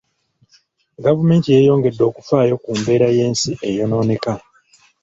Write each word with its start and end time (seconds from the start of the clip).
Gavumenti 1.05 1.47
yeeyongedde 1.53 2.03
okufaayo 2.09 2.55
ku 2.63 2.71
mbeera 2.79 3.07
y'ensi 3.17 3.51
eyonooneka. 3.69 4.33